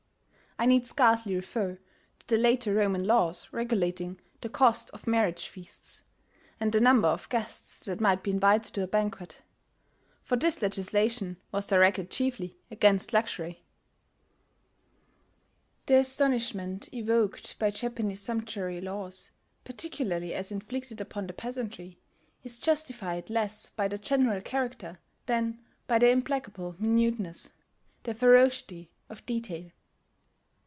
[0.59, 1.79] (I need scarcely refer
[2.19, 6.03] to the later Roman laws regulating the cost of marriage feasts,
[6.59, 9.41] and the number of guests that might be invited to a banquet;
[10.21, 13.63] for this legislation was directed chiefly against luxury.)
[15.87, 19.31] The astonishment evoked by Japanese sumptuary laws,
[19.63, 21.97] particularly as inflicted upon the peasantry,
[22.43, 27.51] is justified less by their general character than by their implacable minuteness,
[28.03, 29.71] their ferocity of detail....